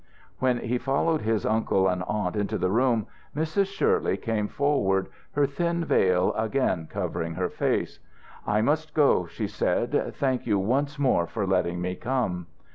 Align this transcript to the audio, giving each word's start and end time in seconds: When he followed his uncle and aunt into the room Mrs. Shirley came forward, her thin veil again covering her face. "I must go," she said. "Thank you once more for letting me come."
When 0.39 0.57
he 0.57 0.79
followed 0.79 1.21
his 1.21 1.45
uncle 1.45 1.87
and 1.87 2.01
aunt 2.07 2.35
into 2.35 2.57
the 2.57 2.71
room 2.71 3.05
Mrs. 3.35 3.67
Shirley 3.67 4.17
came 4.17 4.47
forward, 4.47 5.09
her 5.33 5.45
thin 5.45 5.85
veil 5.85 6.33
again 6.33 6.87
covering 6.89 7.35
her 7.35 7.49
face. 7.51 7.99
"I 8.47 8.61
must 8.61 8.95
go," 8.95 9.27
she 9.27 9.47
said. 9.47 10.15
"Thank 10.15 10.47
you 10.47 10.57
once 10.57 10.97
more 10.97 11.27
for 11.27 11.45
letting 11.45 11.79
me 11.81 11.93
come." 11.93 12.47